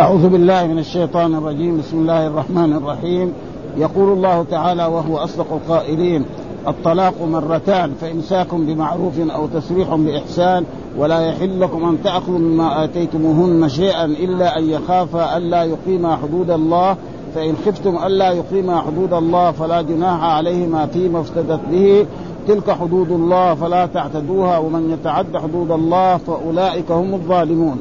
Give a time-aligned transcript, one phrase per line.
[0.00, 1.78] أعوذ بالله من الشيطان الرجيم.
[1.78, 3.32] بسم الله الرحمن الرحيم.
[3.76, 6.24] يقول الله تعالى وهو أصدق القائلين
[6.68, 10.64] الطلاق مرتان فإمساك بمعروف أو تسريح بإحسان
[10.98, 16.96] ولا يحل لكم أن تأخذوا مما آتيتموهن شيئا إلا أن يخافا ألا يقيما حدود الله.
[17.34, 22.06] فإن خفتم ألا يقيما حدود الله فلا جناح عليهما فيما افتدت به.
[22.48, 27.78] تلك حدود الله فلا تعتدوها ومن يتعد حدود الله فأولئك هم الظالمون.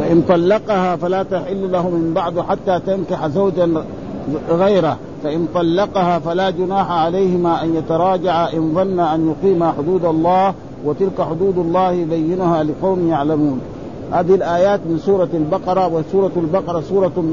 [0.00, 3.84] فإن طلقها فلا تحل له من بعد حتى تنكح زوجا
[4.50, 4.96] غيره.
[5.24, 11.58] فإن طلقها فلا جناح عليهما أن يتراجعا إن ظن أن يقيما حدود الله وتلك حدود
[11.58, 13.60] الله يبينها لقوم يعلمون.
[14.12, 17.24] هذه الآيات من سورة البقرة وسورة البقرة سورة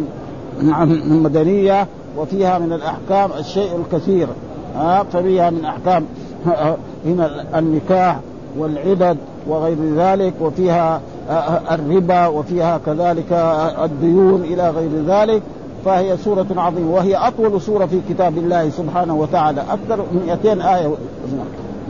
[1.08, 4.27] مدنية وفيها من الأحكام الشيء الكثير.
[4.76, 6.05] ها ففيها من أحكام
[7.05, 8.20] هنا النكاح
[8.58, 11.02] والعدد وغير ذلك وفيها
[11.72, 13.31] الربا وفيها كذلك
[13.84, 15.41] الديون إلى غير ذلك
[15.85, 20.93] فهي سورة عظيمة وهي أطول سورة في كتاب الله سبحانه وتعالى أكثر من 200 آية.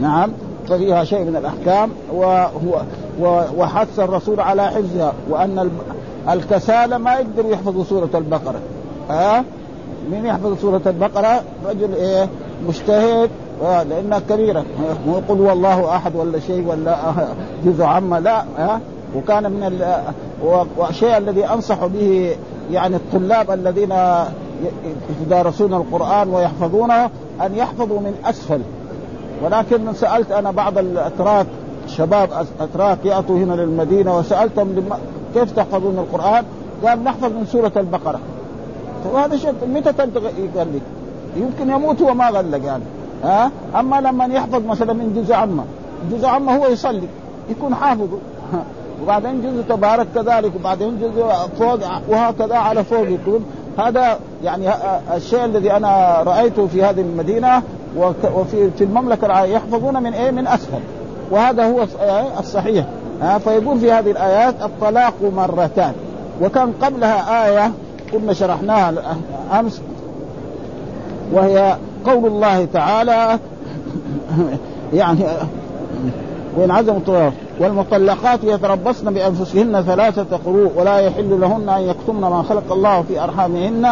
[0.00, 0.32] نعم
[0.68, 2.82] ففيها شيء من الأحكام وهو
[3.56, 5.70] وحث الرسول على حفظها وأن
[6.28, 8.60] الكسالى ما يقدروا يحفظوا سورة البقرة.
[9.10, 9.44] ها؟ أه؟
[10.10, 12.28] من يحفظ سورة البقرة؟ رجل إيه؟
[12.68, 13.30] مجتهد
[13.62, 14.64] لأنها كبيرة.
[15.06, 16.96] مو يقول والله أحد ولا شيء ولا
[17.64, 18.80] جزء عامة لا ها؟
[19.16, 19.80] وكان من
[20.76, 22.36] والشيء الذي أنصح به
[22.70, 23.94] يعني الطلاب الذين
[25.22, 27.04] يدارسون القرآن ويحفظونه
[27.46, 28.60] أن يحفظوا من أسفل.
[29.44, 31.46] ولكن سألت أنا بعض الأتراك
[31.86, 32.28] شباب
[32.60, 34.84] أتراك يأتوا هنا للمدينة وسألتهم
[35.34, 36.44] كيف تحفظون القرآن؟
[36.84, 38.20] قال نحفظ من سورة البقرة.
[39.12, 40.80] وهذا شيء متى تنتقل؟ قال لي.
[41.36, 42.84] يمكن يموت وما غلق يعني.
[43.24, 45.64] ها؟ أما لما يحفظ مثلا من جزء عمة.
[46.12, 47.08] جزء عمة هو يصلي
[47.50, 48.18] يكون حافظه
[49.02, 51.26] وبعدين جزء تبارك كذلك وبعدين جزء
[51.58, 53.44] فوق وهكذا على فوق يكون
[53.78, 54.68] هذا يعني
[55.14, 57.62] الشيء الذي أنا رأيته في هذه المدينة
[58.34, 60.80] وفي في المملكة العربيه يحفظون من إيه؟ من أسفل.
[61.30, 61.86] وهذا هو
[62.38, 62.84] الصحيح.
[63.22, 65.92] ها فيقول في هذه الآيات الطلاق مرتان.
[66.42, 67.72] وكان قبلها آية
[68.12, 68.94] كنا شرحناها
[69.60, 69.80] أمس
[71.32, 73.38] وهي قول الله تعالى
[74.92, 75.24] يعني
[76.56, 82.72] وإن عزموا الطلاق والمطلقات يتربصن بأنفسهن ثلاثة قروء ولا يحل لهن أن يكتمن ما خلق
[82.72, 83.84] الله في أرحامهن.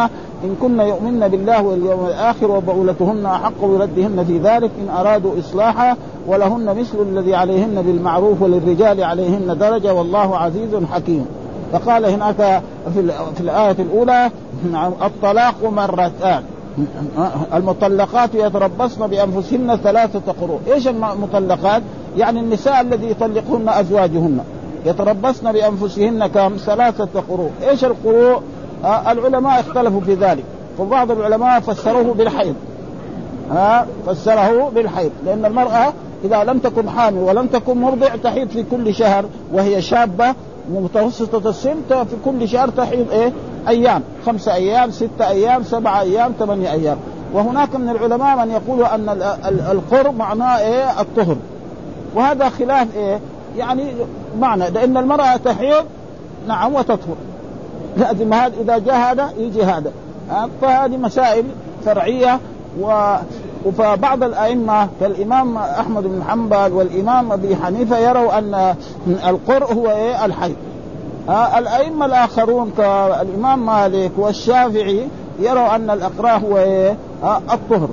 [0.43, 4.71] إن كن يؤمن بالله واليوم الآخر وبعولتهن أحق بردهن في ذلك.
[4.79, 5.95] إن أرادوا إصلاحا
[6.27, 11.25] ولهن مثل الذي عليهن بالمعروف وللرجال عليهن درجة والله عزيز حكيم.
[11.71, 12.61] فقال هناك
[12.93, 14.29] في الآية الأولى
[14.71, 16.43] نعم الطلاق مرتان.
[17.53, 21.81] المطلقات يتربصن بأنفسهن ثلاثة قروء، إيش المطلقات؟
[22.17, 24.39] يعني النساء الذي يطلقهن أزواجهن
[24.85, 28.41] يتربصن بأنفسهن كم؟ ثلاثة قروء، إيش القروء؟
[28.83, 30.43] آه العلماء اختلفوا في ذلك،
[30.77, 32.55] فبعض العلماء فسروه بالحيض.
[33.51, 38.63] ها آه فسره بالحيض، لأن المرأة إذا لم تكن حامل ولم تكن مرضع تحيض في
[38.71, 40.35] كل شهر وهي شابة
[40.71, 43.31] متوسطة السن في كل شهر تحيض إيه؟
[43.67, 46.97] أيام، خمسة أيام، ستة أيام، سبعة أيام، ثمانية أيام،
[47.33, 49.09] وهناك من العلماء من يقول أن
[49.71, 51.35] القر معناه إيه؟ الطهر.
[52.17, 53.19] وهذا خلاف إيه؟
[53.57, 53.83] يعني
[54.39, 55.85] معنى لأن المرأة تحيض
[56.47, 57.15] نعم وتطهر.
[57.97, 59.91] لازم هذا إذا جاء هذا يجي هذا.
[60.61, 61.45] فهذه مسائل
[61.85, 62.39] فرعية
[62.81, 63.15] و
[63.77, 68.75] فبعض الأئمة كالإمام أحمد بن حنبل والإمام أبي حنيفة يروا أن
[69.07, 70.53] القرء هو إيه؟ الحي
[71.29, 75.07] آه الأئمة الآخرون كالإمام مالك والشافعي
[75.39, 76.95] يروا أن الأقراء هو إيه؟
[77.53, 77.89] الطهر.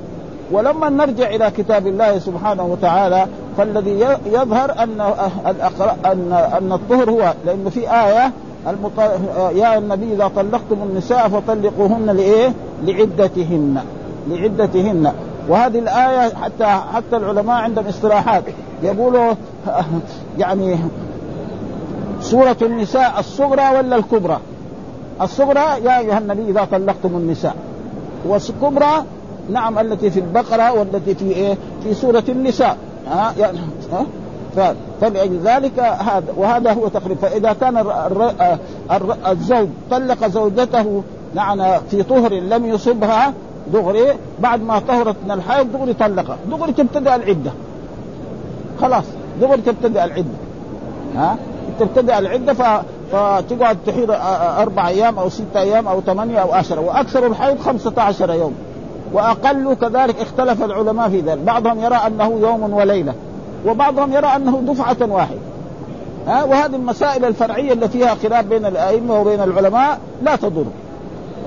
[0.52, 3.26] ولما نرجع إلى كتاب الله سبحانه وتعالى
[3.56, 5.00] فالذي يظهر أن
[5.46, 8.32] الأقراء أن أن الطهر هو لأنه في آية
[8.68, 8.98] المط...
[9.54, 13.82] يا النبي إذا طلقتم النساء فطلقوهن لإيه؟ لعدتهن
[14.28, 15.12] لعدتهن
[15.48, 16.64] وهذه الآية حتى
[16.94, 18.44] حتى العلماء عندهم اصطلاحات
[18.82, 19.34] يقولوا
[20.38, 20.78] يعني
[22.20, 24.38] سورة النساء الصغرى ولا الكبرى؟
[25.22, 27.56] الصغرى يا أيها النبي إذا طلقتم النساء
[28.26, 29.04] والكبرى
[29.50, 33.58] نعم التي في البقرة والتي في إيه؟ في سورة النساء ها؟ يعني
[33.92, 34.06] ها؟
[35.00, 37.18] فلأجل ذلك هذا وهذا هو تقريب.
[37.18, 37.86] فإذا كان.
[39.26, 41.02] الزوج طلق زوجته
[41.34, 43.32] نعم في طهر لم يصبها
[43.72, 44.06] دغري
[44.40, 46.36] بعد ما طهرت من الحيض دغري طلقها.
[46.50, 47.50] دغري تبتدأ العدة.
[48.80, 49.04] خلاص
[49.40, 50.34] دغري تبتدأ العدة.
[51.16, 51.36] ها؟
[51.80, 52.62] تبتدأ العدة ف...
[53.12, 54.10] فتقعد تحيض
[54.58, 56.80] أربع أيام أو ستة أيام أو ثمانية أو عشرة.
[56.80, 58.54] وأكثر الحيض خمسة عشر يوم.
[59.12, 61.38] وأقل كذلك اختلف العلماء في ذلك.
[61.38, 63.14] بعضهم يرى أنه يوم وليلة
[63.66, 65.38] وبعضهم يرى أنه دفعة واحدة.
[66.26, 70.64] ها؟ وهذه المسائل الفرعية اللي فيها خلاف بين الأئمة وبين العلماء لا تضر.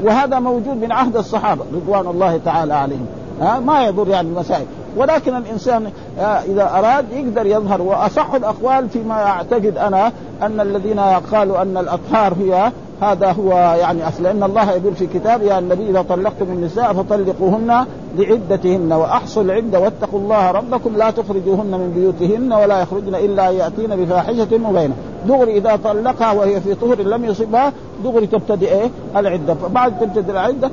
[0.04, 3.06] وهذا موجود من عهد الصحابة رضوان الله تعالى عليهم.
[3.42, 4.66] ها؟ ما يضر يعني المسائل.
[4.98, 10.12] ولكن الإنسان إذا أراد يقدر يظهر وأصح الأقوال فيما أعتقد أنا
[10.42, 12.72] أن الذين قالوا أن الأطهار هي
[13.02, 14.26] هذا هو يعني أصل.
[14.26, 17.86] ان الله يقول في كتاب يا النبي إذا طلقتم النساء فطلقوهن
[18.18, 24.58] لعدتهن وأحصوا العدة واتقوا الله ربكم لا تخرجوهن من بيوتهن ولا يخرجن إلا يأتين بفاحشة
[24.58, 24.94] مبينة.
[25.28, 27.74] دغري إذا طلقها وهي في طهر لم يصبها
[28.04, 29.54] دغري تبتدئ إيه؟ العدة.
[29.54, 30.72] فبعد تبتدئ العدة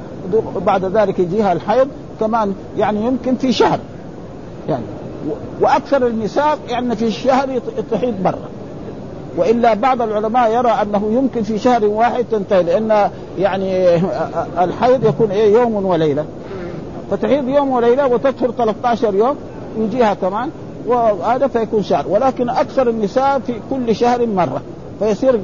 [0.67, 1.89] بعد ذلك يجيها الحيض
[2.21, 3.79] كمان يعني يمكن في شهر.
[4.69, 4.85] يعني
[5.61, 7.61] وأكثر النساء يعني في الشهر
[7.91, 8.54] تحيض برا.
[9.37, 13.97] وإلا بعض العلماء يرى أنه يمكن في شهر واحد تنتهي لأن يعني
[14.59, 16.25] الحيض يكون إيه يوم وليلة.
[17.11, 19.37] فتحيض يوم وليلة وتطهر 13 يوم
[19.79, 20.51] يجيها كمان
[20.87, 22.05] وهذا فيكون شهر.
[22.09, 24.63] ولكن أكثر النساء في كل شهر مرة
[24.99, 25.41] فيصير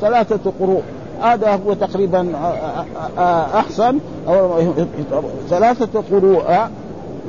[0.00, 0.82] ثلاثة قروء.
[1.22, 2.32] هذا هو تقريبا
[3.54, 3.98] أحسن.
[4.28, 4.50] أو
[5.50, 6.42] ثلاثة قروء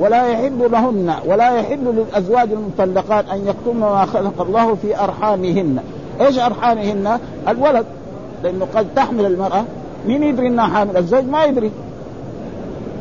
[0.00, 5.78] ولا يحل لهن ولا يحل للأزواج المطلقات أن يكتمن ما خلق الله في أرحامهن.
[6.20, 7.86] إيش أرحامهن؟ الولد.
[8.44, 9.64] لأنه قد تحمل المرأة
[10.06, 11.70] مين يدري إنها حامل الزوج ما يدري.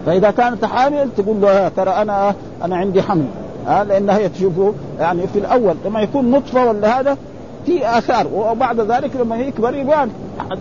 [0.06, 3.26] فإذا كانت حامل تقول له ترى أنا أنا عندي حمل.
[3.68, 5.76] ها لانها هي تشوفه يعني في الأول.
[5.86, 7.18] لما يكون نطفة ولا هذا
[7.66, 8.28] في آثار.
[8.34, 10.10] وبعد ذلك لما يكبر يبان.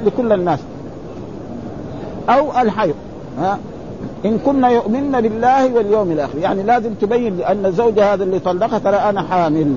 [0.05, 0.59] لكل الناس.
[2.29, 2.95] أو الحيض.
[3.39, 3.59] ها
[4.25, 6.39] إن كنا يؤمن بالله واليوم الآخر.
[6.39, 9.77] يعني لازم تبين أن زوجها هذا اللي طلقها ترى أنا حامل.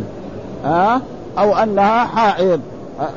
[0.66, 1.02] ها
[1.38, 2.60] أو أنها حائض.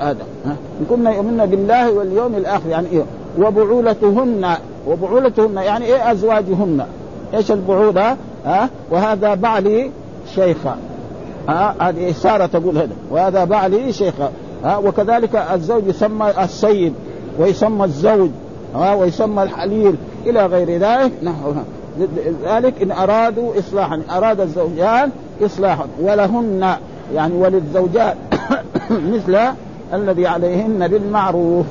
[0.00, 0.24] هذا.
[0.46, 3.02] إن كنا يؤمن بالله واليوم الآخر يعني إيه؟
[3.38, 4.54] وبعولتهن.
[4.88, 6.84] وبعولتهن يعني إيه أزواجهن؟
[7.34, 8.16] إيش البعولة؟
[8.46, 9.90] ها وهذا بعلي
[10.34, 10.76] شيخا
[11.48, 12.94] ها هذه سارة تقول هذا.
[13.10, 14.30] وهذا بعلي شيخا
[14.64, 16.94] ها وكذلك الزوج يسمى السيد
[17.38, 18.30] ويسمى الزوج.
[18.74, 19.94] ويسمى الحليل
[20.26, 21.12] إلى غير ذلك.
[21.22, 21.52] نحو
[22.44, 25.10] ذلك إن أرادوا اصلاحا أراد الزوجان
[25.42, 25.86] اصلاحا.
[26.00, 26.74] ولهن
[27.14, 28.16] يعني وللزوجات
[29.12, 29.38] مثل
[29.94, 31.66] الذي عليهن بالمعروف.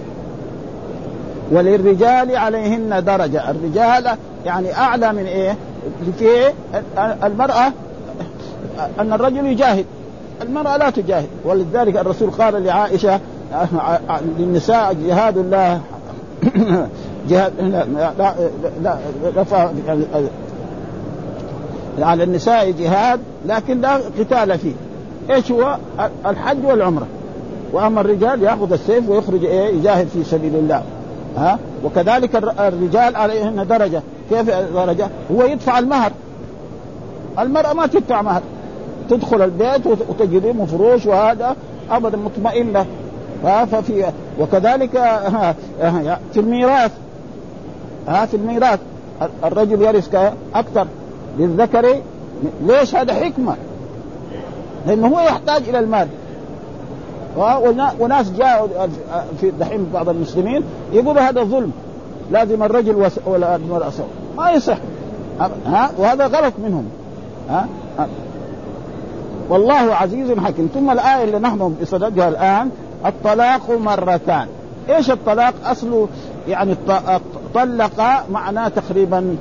[1.52, 3.50] وللرجال عليهن درجة.
[3.50, 5.56] الرجال يعني أعلى من إيه؟
[6.20, 6.54] في
[7.24, 7.72] المرأة
[9.00, 9.86] أن الرجل يجاهد.
[10.42, 11.28] المرأة لا تجاهد.
[11.46, 13.20] ولذلك الرسول قال لعائشة
[14.40, 15.82] للنساء جهاد الله.
[17.30, 18.34] جهاد لا لا
[18.84, 18.98] لا
[19.36, 19.70] رفع
[22.00, 24.74] على النساء جهاد لكن لا قتال فيه.
[25.30, 25.78] إيش هو؟
[26.26, 27.08] الحج والعمرة.
[27.74, 30.84] وأما الرجال يأخذ السيف ويخرج إيه يجاهد في سبيل الله.
[31.38, 34.02] ها؟ وكذلك الرجال عليهن درجة.
[34.30, 36.12] كيف درجة؟ هو يدفع المهر.
[37.40, 38.42] المرأة ما تدفع مهر.
[39.10, 41.56] تدخل البيت وتجد مفروش وهذا
[41.92, 42.86] أبدا مطمئنة.
[43.44, 44.06] ففي
[44.40, 44.92] وكذلك
[46.34, 46.92] في الميراث.
[48.08, 48.80] ها في الميراث.
[49.44, 50.16] الرجل يرث
[50.56, 50.88] أكثر
[51.40, 51.96] للذكر.
[52.64, 53.56] ليش هذا حكمة؟
[54.88, 56.08] لأنه هو يحتاج إلى المال.
[58.00, 58.68] وناس جاءوا
[59.42, 60.64] في دحين بعض المسلمين
[60.94, 61.72] يقولوا هذا ظلم.
[62.32, 64.06] لازم الرجل والمرأة سوا
[64.38, 64.78] ما يصح.
[65.66, 66.86] ها وهذا غلط منهم.
[67.50, 67.68] ها
[69.50, 70.70] والله عزيز حكيم.
[70.74, 72.70] ثم الآية اللي نحن بصددها الآن
[73.06, 74.48] الطلاق مرتان.
[74.90, 76.08] إيش الطلاق؟ اصله
[76.48, 76.76] يعني
[77.54, 78.02] طلق
[78.32, 79.36] معناه تقريبا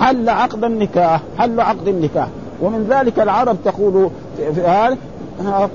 [0.00, 2.28] حل عقد النكاح حل عقد النكاح.
[2.62, 4.96] ومن ذلك العرب تقول في هذا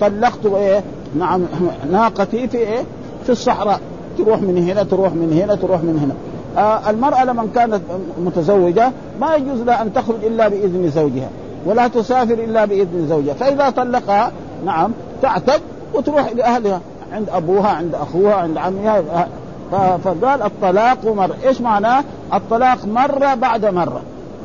[0.02, 0.84] طلقت إيه؟
[1.20, 1.46] نعم
[1.92, 2.84] ناقتي في إيه؟
[3.24, 3.80] في الصحراء.
[4.18, 6.16] تروح من هنا تروح من هنا تروح من هنا.
[6.64, 7.82] آه المرأة لما كانت
[8.26, 8.92] متزوجة
[9.22, 11.30] ما يجوز لها أن تخرج إلا بإذن زوجها
[11.66, 13.34] ولا تسافر إلا بإذن زوجها.
[13.34, 14.32] فإذا طلقها
[14.66, 14.92] نعم
[15.22, 15.62] تعتد
[15.94, 16.82] وتروح لأهلها.
[17.14, 19.28] عند أبوها عند أخوها عند عمها.
[20.04, 22.04] فقال الطلاق مرة إيش معناه؟
[22.34, 24.02] الطلاق مرة بعد مرة.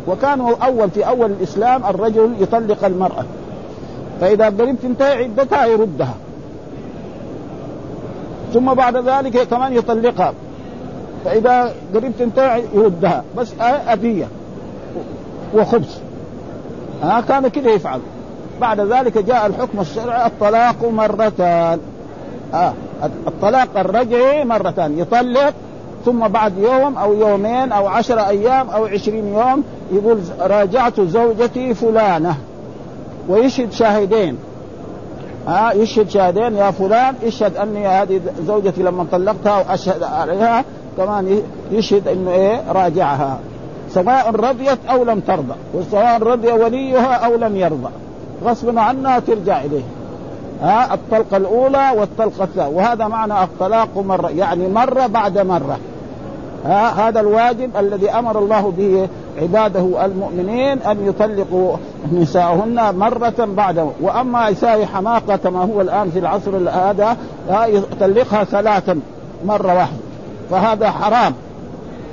[0.09, 3.25] وكانوا أول في أول الإسلام الرجل يطلق المرأة.
[4.21, 6.15] فإذا قريب تنتهي عدتها يردها.
[8.53, 10.33] ثم بعد ذلك كمان يطلقها.
[11.25, 13.25] فإذا قريب تنتهي يردها.
[13.37, 13.53] بس
[13.89, 14.29] أذية
[15.55, 15.99] وخبز.
[17.03, 18.01] ها كان كده يفعل.
[18.61, 21.79] بعد ذلك جاء الحكم الشرعي الطلاق مرتان.
[22.55, 22.73] آه
[23.27, 25.55] الطلاق الرجعي مرتان يطلق
[26.05, 32.37] ثم بعد يوم أو يومين أو عشر أيام أو عشرين يوم يقول راجعت زوجتي فلانة.
[33.29, 34.39] ويشهد شاهدين.
[35.47, 40.65] ها آه يشهد شاهدين يا فلان اشهد أني هذه زوجتي لما طلقتها وأشهد عليها.
[40.97, 43.39] كمان يشهد إنه إيه راجعها.
[43.91, 47.91] سواء رضيت أو لم ترضى وسواء رضي وليها أو لم يرضى.
[48.45, 49.83] غصبا عنها ترجع إليه.
[50.63, 52.77] ها؟ الطلقة الأولى والطلقة الثانية.
[52.77, 55.79] وهذا معنى الطلاق مرة يعني مرة بعد مرة.
[56.65, 59.09] ها؟ هذا الواجب الذي أمر الله به
[59.43, 61.77] عباده المؤمنين أن يطلقوا
[62.13, 63.91] نساءهن مرة بعد.
[64.01, 67.17] وأما يساوي حماقة كما هو الآن في العصر هذا
[67.51, 69.01] يطلقها ثلاثا
[69.47, 69.99] مرة واحدة.
[70.51, 71.35] فهذا حرام.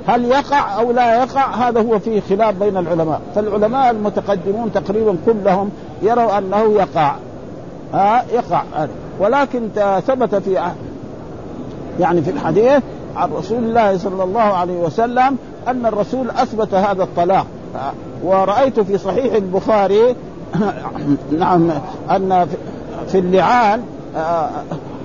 [0.08, 3.20] هل يقع أو لا يقع؟ هذا هو فيه خلاف بين العلماء.
[3.34, 5.70] فالعلماء المتقدمون تقريبا كلهم
[6.02, 7.12] يروا أنه يقع.
[7.92, 8.62] ها يقع
[9.20, 9.68] ولكن
[10.06, 10.72] ثبت في
[12.00, 12.82] يعني في الحديث
[13.16, 15.36] عن رسول الله صلى الله عليه وسلم
[15.68, 17.46] أن الرسول أثبت هذا الطلاق
[18.22, 20.16] ورأيت في صحيح البخاري
[21.38, 21.70] نعم
[22.10, 22.46] أن
[23.08, 23.82] في اللعان
[24.16, 24.50] آه،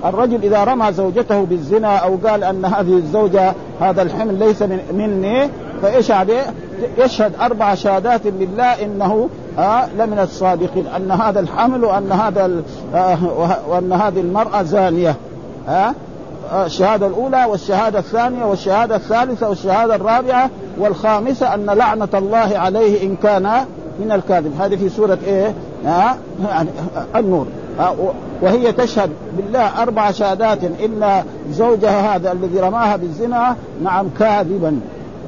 [0.04, 5.48] الرجل إذا رمى زوجته بالزنا أو قال أن هذه الزوجة هذا الحمل ليس من مني
[5.82, 6.42] فإيش عليه؟
[6.98, 9.28] يشهد أربع شهادات لله إنه
[9.58, 12.50] آه لمن الصادقين أن هذا الحمل وأن هذا
[12.94, 13.18] آه
[13.68, 15.16] وأن هذه المرأة زانية.
[15.68, 15.94] آه
[16.52, 23.64] الشهادة الأولى والشهادة الثانية والشهادة الثالثة والشهادة الرابعة والخامسة أن لعنة الله عليه إن كان
[24.00, 24.60] من الكاذب.
[24.60, 25.54] هذه في سورة إيه؟
[25.86, 26.14] آه
[26.48, 26.68] يعني
[27.16, 27.46] النور.
[27.80, 27.94] آه
[28.42, 34.80] وهي تشهد بالله أربع شهادات إن زوجها هذا الذي رماها بالزنا نعم كاذبا.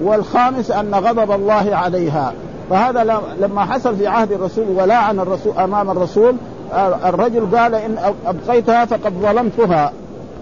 [0.02, 2.32] والخامس أن غضب الله عليها.
[2.70, 6.34] فهذا لما حصل في عهد الرسول ولعن الرسول أمام الرسول
[6.72, 9.92] آه، الرجل قال إن أبقيتها فقد ظلمتها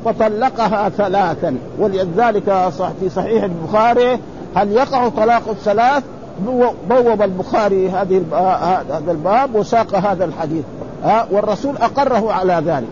[0.04, 1.56] فطلقها ثلاثا.
[1.78, 4.18] ولذلك في صحيح البخاري
[4.54, 6.02] هل يقع طلاق الثلاث؟
[6.90, 8.22] بوب البخاري هذه
[8.90, 10.64] هذا الباب وساق هذا الحديث.
[11.30, 12.88] والرسول أقره على ذلك.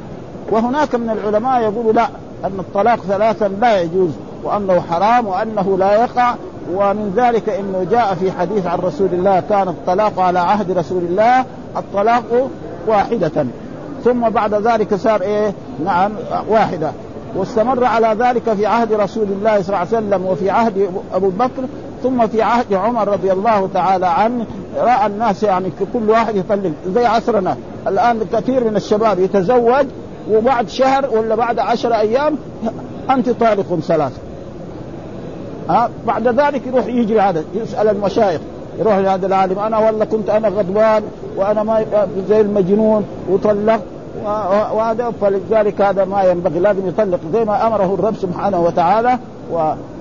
[0.50, 2.08] وهناك من العلماء يقول لا
[2.44, 4.10] أن الطلاق ثلاثا لا يجوز
[4.44, 6.34] وأنه حرام وأنه لا يقع.
[6.74, 11.44] ومن ذلك إنه جاء في حديث عن رسول الله كان الطلاق على عهد رسول الله
[11.76, 12.48] الطلاق
[12.86, 13.46] واحدة.
[14.04, 15.52] ثم بعد ذلك صار إيه؟
[15.84, 16.12] نعم
[16.48, 16.92] واحدة.
[17.36, 21.62] واستمر على ذلك في عهد رسول الله صلى الله عليه وسلم وفي عهد أبو بكر
[22.02, 24.46] ثم في عهد عمر رضي الله تعالى عنه.
[24.76, 27.56] رأى الناس يعني كل واحد يطلق زي عصرنا.
[27.86, 29.86] الآن كثير من الشباب يتزوج
[30.30, 32.36] وبعد شهر ولا بعد عشر أيام
[33.10, 34.12] أنت طالق ثلاث
[35.70, 38.40] ها بعد ذلك يروح يجري هذا يسأل المشايخ
[38.78, 41.02] يروح لهذا العالم أنا والله كنت أنا غضبان
[41.36, 41.84] وأنا ما
[42.28, 43.80] زي المجنون وطلقت
[44.74, 49.18] وهذا فلذلك هذا ما ينبغي لازم يطلق زي ما أمره الرب سبحانه وتعالى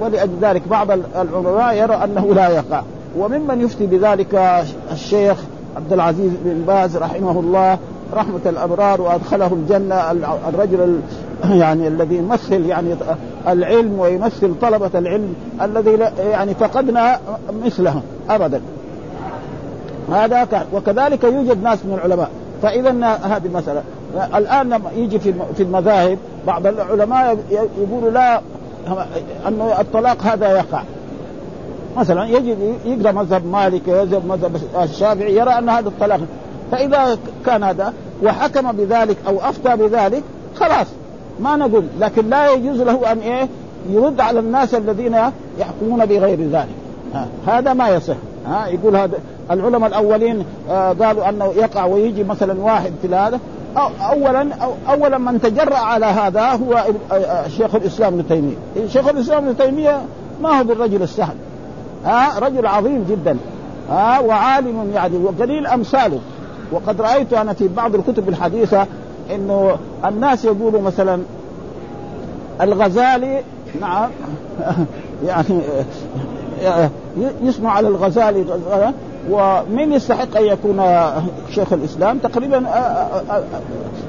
[0.01, 2.81] ولأجل ذلك بعض العلماء يرى أنه لا يقع.
[3.17, 5.37] وممن يفتي بذلك الشيخ
[5.75, 7.77] عبد العزيز بن باز رحمه الله
[8.13, 10.11] رحمة الأبرار وأدخله الجنة
[10.49, 10.99] الرجل
[11.63, 12.95] يعني الذي يمثل يعني
[13.47, 17.19] العلم ويمثل طلبة العلم الذي يعني فقدنا
[17.65, 18.61] مثلهم أبدا.
[20.11, 22.29] هذا وكذلك يوجد ناس من العلماء.
[22.61, 22.89] فإذا
[23.23, 23.83] هذه المسألة.
[24.35, 26.17] الآن لما يجي في المذاهب
[26.47, 28.41] بعض العلماء يقولوا لا
[29.47, 30.81] أنه الطلاق هذا يقع.
[31.97, 32.55] مثلا يجي
[32.85, 36.19] يقرأ مذهب مالك يذهب مذهب الشافعي يرى أن هذا الطلاق.
[36.71, 37.93] فإذا كان هذا
[38.23, 40.23] وحكم بذلك أو أفتى بذلك
[40.55, 40.87] خلاص.
[41.41, 43.47] ما نقول لكن لا يجوز له أن إيه؟
[43.89, 45.17] يرد على الناس الذين
[45.59, 46.67] يحكمون بغير ذلك.
[47.13, 47.27] ها.
[47.47, 48.15] هذا ما يصح.
[48.47, 49.17] ها يقول هذا
[49.51, 53.39] العلماء الأولين آه قالوا أنه يقع ويجي مثلا واحد في هذا
[53.77, 56.73] أو اولا أو اولا من تجرأ على هذا هو
[57.11, 58.55] آه، آه، شيخ الإسلام ابن تيمية،
[58.87, 60.01] شيخ الإسلام ابن تيمية
[60.41, 61.35] ما هو بالرجل السهل.
[62.05, 63.37] ها رجل عظيم جدا.
[63.89, 66.19] ها وعالم يعني وقليل أمثاله.
[66.71, 68.87] وقد رأيت أنا في بعض الكتب الحديثة
[69.35, 71.21] إنه الناس يقولوا مثلا
[72.61, 73.43] الغزالي
[73.81, 74.09] نعم
[75.27, 75.61] يعني
[77.41, 78.45] يسمع على الغزالي
[79.29, 80.81] ومن يستحق أن يكون
[81.51, 82.63] شيخ الإسلام؟ تقريبا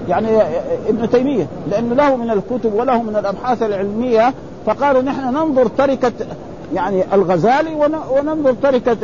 [0.08, 0.28] يعني
[0.88, 4.34] ابن تيمية لأنه له من الكتب وله من الأبحاث العلمية
[4.66, 6.12] فقالوا نحن ننظر تركة
[6.74, 7.74] يعني الغزالي
[8.10, 8.96] وننظر تركة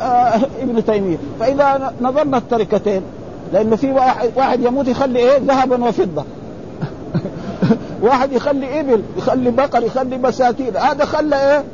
[0.00, 1.16] آه ابن تيمية.
[1.40, 3.02] فإذا نظرنا التركتين
[3.52, 6.24] لأنه في واحد واحد يموت يخلي إيه؟ ذهبا وفضة.
[8.02, 10.76] واحد يخلي إبل يخلي بقر يخلي بساتين.
[10.76, 11.64] هذا خلى إيه؟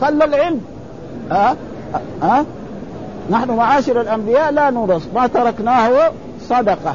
[0.00, 0.60] خلى العلم.
[1.30, 1.56] ها؟ أه؟
[2.22, 2.44] ها؟ أه؟
[3.30, 5.08] نحن معاشر الأنبياء لا نورث.
[5.14, 6.12] ما تركناه
[6.48, 6.94] صدقة.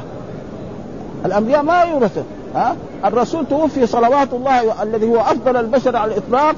[1.24, 2.22] الأنبياء ما يورثوا
[2.54, 6.54] ها؟ أه؟ الرسول توفي صلوات الله الذي هو أفضل البشر على الإطلاق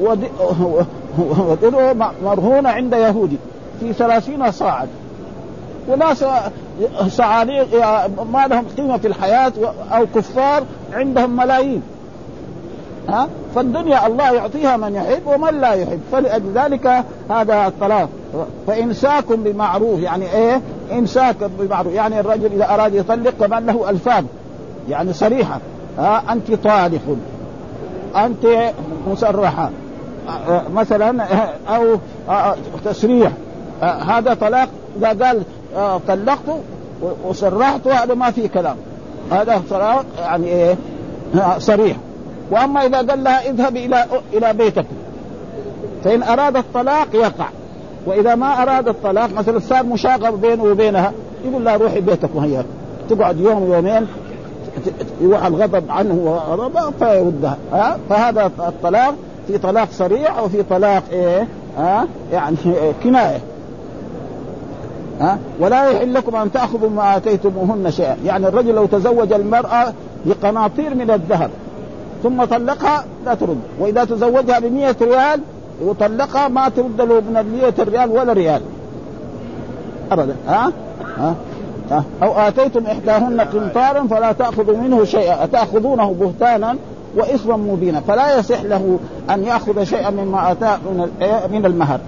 [1.18, 3.36] ودره مرهونه عند يهودي.
[3.80, 4.86] في ثلاثين صاعا
[5.88, 6.24] وناس
[7.08, 7.66] صعاليق
[8.32, 9.52] ما لهم قيمة في الحياة
[9.92, 10.62] أو كفار
[10.92, 11.82] عندهم ملايين.
[13.08, 16.00] ها؟ فالدنيا الله يعطيها من يحب ومن لا يحب.
[16.12, 18.08] فلذلك هذا الطلاق.
[18.66, 20.60] فامساك بمعروف يعني إيه؟
[20.92, 21.92] إمساك بمعروف.
[21.92, 24.24] يعني الرجل إذا أراد يطلق كمان له الفاظ
[24.88, 25.60] يعني صريحة.
[25.98, 27.16] ها؟ أنت طالق.
[28.16, 28.72] أنت
[29.10, 29.70] مسرحه
[30.74, 31.24] مثلا
[31.68, 31.84] أو
[32.84, 33.32] تسريح.
[33.82, 35.42] هذا طلاق إذا قال
[36.08, 36.58] طلقته
[37.24, 38.76] وسرحته هذا ما في كلام.
[39.30, 40.76] هذا طلاق يعني إيه؟
[41.58, 41.96] صريح.
[42.50, 44.86] وأما إذا قال لها اذهب إلى إلى بيتك.
[46.04, 47.48] فإن أراد الطلاق يقع.
[48.06, 51.12] وإذا ما أراد الطلاق مثلا صار مشاغب بينه وبينها
[51.44, 52.64] يقول لها روحي بيتك وهي
[53.10, 54.06] تقعد يوم يومين
[55.20, 57.56] يروح الغضب عنه وغضب فيردها.
[57.72, 59.14] ها؟ فهذا الطلاق
[59.46, 62.56] في طلاق صريح وفي طلاق إيه؟ ها؟ يعني
[63.04, 63.38] كناية.
[65.20, 68.16] ها؟ ولا يحل لكم أن تأخذوا ما آتيتموهن شيئا.
[68.24, 69.92] يعني الرجل لو تزوج المرأة
[70.26, 71.50] بقناطير من الذهب
[72.22, 73.58] ثم طلقها لا ترد.
[73.80, 74.64] وإذا تزوجها ب
[75.02, 75.40] ريال
[75.84, 78.60] وطلقها ما ترد له من المئة ريال ولا ريال.
[80.12, 80.36] ابدا.
[80.48, 80.72] ها؟
[81.18, 81.34] ها؟
[82.22, 85.44] أو آتيتم إحداهن قنطارا فلا تأخذوا منه شيئا.
[85.44, 86.76] أتأخذونه بهتانا
[87.16, 88.00] وإثما مبينا.
[88.00, 88.98] فلا يصح له
[89.30, 91.08] أن يأخذ شيئا مما أتاه من
[91.50, 92.00] من المهر.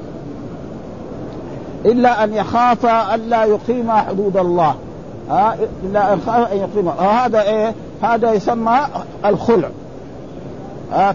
[1.87, 4.75] إلا أن يخاف ألا يقيم حدود الله.
[5.31, 6.89] ها؟ إلا أن يخاف أن يقيم.
[6.89, 8.79] هذا إيه؟ هذا يسمى
[9.25, 9.69] الخلع.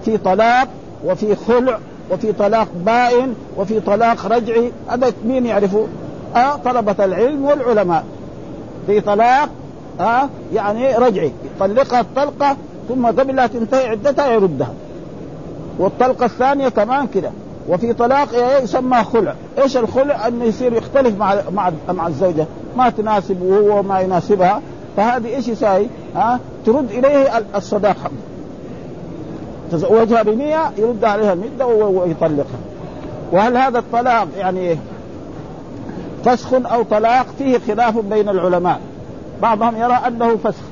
[0.06, 0.68] في طلاق
[1.06, 1.80] وفي خلع
[2.12, 5.88] وفي طلاق بائن وفي طلاق رجعي هذا مين يعرفه؟
[6.36, 8.04] آه طلبة العلم والعلماء.
[8.88, 9.50] في طلاق
[10.00, 12.58] ها؟ يعني رجعي يطلقها الطلقة
[12.90, 14.74] ثم قبل لا تنتهي عدتها يردها.
[15.80, 17.32] والطلقة الثانية كمان كده.
[17.70, 18.28] وفي طلاق
[18.64, 22.46] يسمى خلع، إيش الخلع؟ إنه يصير يختلف مع مع مع الزوجة،
[22.78, 24.62] ما تناسب وهو ما يناسبها،
[24.98, 28.12] فهذه إيش يساوي؟ ها؟ ترد إليه الصداق حقه.
[29.72, 32.60] تزوجها بمية يرد عليها المدة ويطلقها.
[33.32, 34.78] وهل هذا الطلاق يعني
[36.26, 38.80] فسخ أو طلاق فيه خلاف بين العلماء
[39.42, 40.64] بعضهم يرى أنه فسخ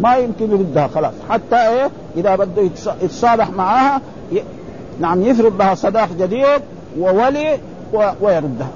[0.00, 2.62] ما يمكن يردها خلاص حتى إيه إذا بده
[3.02, 4.00] يتصالح معها
[4.32, 4.42] ي...
[5.00, 6.62] نعم يفرض لها صداق جديد
[6.98, 7.58] وولي.
[7.92, 8.68] ويردها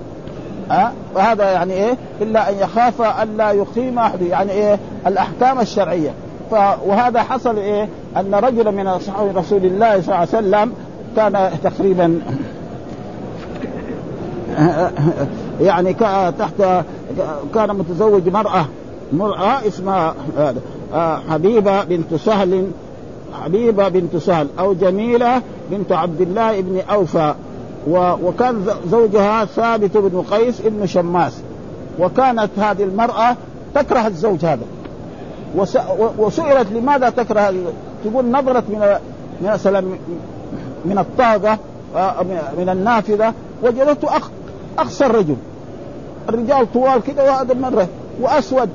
[0.70, 6.11] ها أه؟ وهذا يعني إيه إلا أن يخاف الا يقيم أحد يعني إيه الأحكام الشرعية
[6.50, 6.54] ف...
[6.87, 10.72] وهذا حصل إيه أن رجلا من أصحاب رسول الله صلى الله عليه وسلم
[11.16, 12.20] كان تقريبا
[15.61, 15.94] يعني
[16.38, 16.85] تحت
[17.54, 18.66] كان متزوج مرأة
[19.12, 20.14] مرأة اسمها
[20.94, 22.66] آه، حبيبة بنت سهل
[23.33, 27.35] حبيبة بنت سهل أو جميلة بنت عبد الله بن أوفى.
[28.23, 31.40] وكان زوجها ثابت بن قيس بن شماس.
[31.99, 33.37] وكانت هذه المرأة
[33.75, 34.64] تكره الزوج هذا.
[36.18, 37.55] وسئلت لماذا تكره
[38.05, 38.97] تقول نظرت من
[39.42, 39.81] مثلا
[40.85, 41.59] من الطاقة
[41.97, 42.23] آه،
[42.59, 43.33] من النافذة.
[43.62, 44.09] وجدته
[44.79, 45.37] اقصى الرجل
[46.29, 47.88] الرجال طوال كده وهذا مرة.
[48.21, 48.68] وأسود.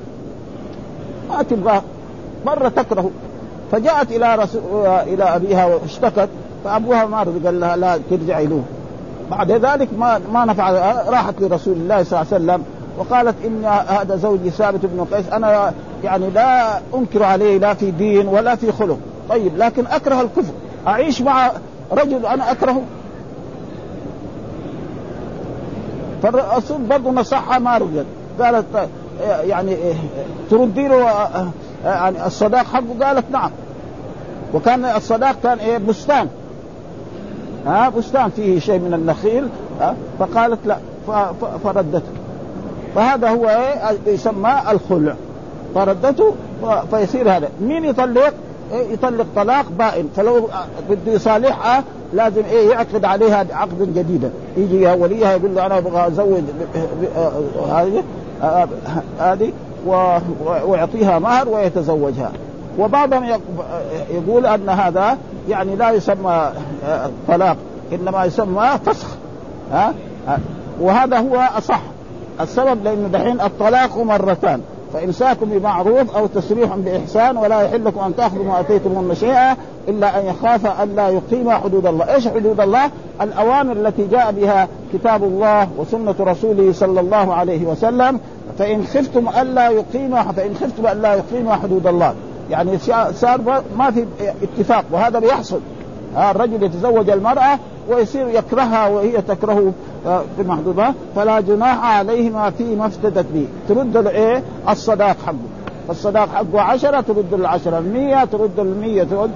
[1.29, 1.81] ما تبغاه
[2.45, 3.11] مرة تكره.
[3.71, 6.29] فجاءت إلى رسول إلى أبيها واشتكت
[6.63, 8.63] فأبوها ما رضي قال لها لا ترجعي له.
[9.31, 10.71] بعد ذلك ما ما نفع
[11.09, 12.63] راحت لرسول الله صلى الله عليه وسلم
[12.97, 18.27] وقالت إن هذا زوجي ثابت بن قيس أنا يعني لا أنكر عليه لا في دين
[18.27, 18.97] ولا في خلق.
[19.29, 20.53] طيب لكن أكره الكفر.
[20.87, 21.51] أعيش مع
[21.91, 22.81] رجل أنا أكرهه؟
[26.23, 28.05] فالرسول برضه نصحها ما رجل
[28.39, 28.65] قالت
[29.43, 29.77] يعني
[30.49, 31.27] تردي له
[31.85, 33.51] يعني الصداق حقه؟ قالت نعم.
[34.53, 36.27] وكان الصداق كان إيه؟ بستان.
[37.65, 38.29] ها؟ بستان.
[38.29, 39.47] فيه شيء من النخيل.
[39.81, 40.77] ها؟ فقالت لا
[41.63, 42.11] فردته.
[42.95, 45.15] فهذا هو إيه؟ يسمى الخلع.
[45.75, 46.35] فردته
[46.91, 47.49] فيصير هذا.
[47.61, 48.33] مين يطلق؟
[48.73, 50.09] إيه؟ يطلق طلاق بائن.
[50.15, 50.49] فلو
[50.89, 56.43] بده يصالحها لازم إيه؟ يعقد عليها عقدا جديدا يجي وليها يقول له أنا أبغى أزوج
[57.69, 58.03] هذه
[59.19, 59.51] هذه.
[60.65, 62.31] ويعطيها مهر ويتزوجها.
[62.79, 63.23] وبعضهم
[64.11, 65.17] يقول أن هذا
[65.49, 66.51] يعني لا يسمى
[67.27, 67.57] طلاق
[67.93, 69.07] إنما يسمى فسخ.
[69.71, 69.93] ها؟
[70.81, 71.81] وهذا هو أصح.
[72.41, 74.61] السبب لأنه دحين الطلاق مرتان.
[74.93, 79.55] فامساك بمعروف أو تسريح بإحسان ولا يحل لكم أن تأخذوا ما اتيتمون شيئا
[79.87, 84.67] إلا أن يخاف أن لا يقيم حدود الله، إيش حدود الله؟ الأوامر التي جاء بها
[84.93, 88.19] كتاب الله وسنة رسوله صلى الله عليه وسلم
[88.59, 92.13] فإن خفتم ألا يقيم فإن خفتم ألا يقيم حدود الله،
[92.49, 92.77] يعني
[93.13, 94.05] صار ما في
[94.43, 95.59] اتفاق وهذا بيحصل.
[96.17, 99.73] الرجل يتزوج المرأة ويصير يكرهها وهي تكرهه
[100.05, 103.47] في المحدودات فلا جناح عليهما فيما افتدت به.
[103.69, 105.35] ترد الايه الصداق حقه.
[105.89, 109.31] الصداق حقه عشرة ترد العشرة المية ترد المية ترد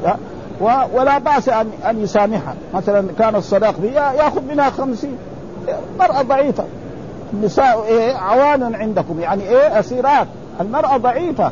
[0.93, 2.55] ولا بأس أن أن يسامحها.
[2.73, 5.17] مثلا كان الصداق 100 يأخذ منها خمسين.
[5.99, 6.63] مرأة ضعيفة.
[7.33, 9.19] النساء إيه عوان عندكم.
[9.19, 10.27] يعني إيه أسيرات.
[10.61, 11.51] المرأة ضعيفة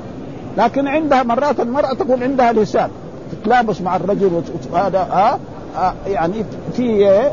[0.57, 2.89] لكن عندها مرات المرأة تكون عندها لسان.
[3.31, 5.39] تتلابس مع الرجل هذا آه
[5.79, 7.31] آه يعني في إيه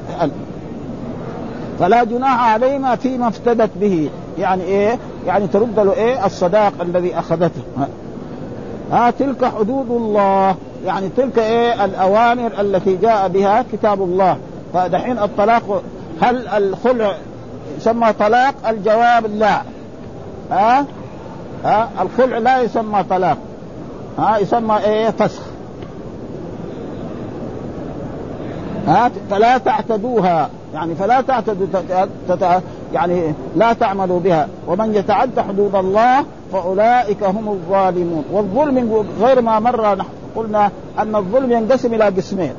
[1.79, 4.11] فلا جناح علينا فيما افتدت به.
[4.39, 7.63] يعني إيه يعني ترد له إيه الصداق الذي أخذته.
[8.93, 10.55] ها تلك حدود الله.
[10.85, 14.37] يعني تلك إيه الأوامر التي جاء بها كتاب الله.
[14.75, 15.83] فدحين الطلاق
[16.21, 17.15] هل الخلع
[17.77, 19.63] يسمى طلاق الجواب لا.
[20.51, 20.87] ها؟
[21.65, 23.39] ها؟ الخلع لا يسمى طلاق.
[24.19, 25.43] ها؟ يسمى إيه؟ فسخ.
[28.87, 30.51] ها؟ فلا تعتدوها.
[30.75, 31.67] يعني فلا تعتدوا
[32.93, 34.49] يعني لا تعملوا بها.
[34.67, 38.25] ومن يتعد حدود الله فأولئك هم الظالمون.
[38.33, 39.99] والظلم غير ما مر
[40.37, 42.53] قلنا أن الظلم ينقسم إلى قسمين.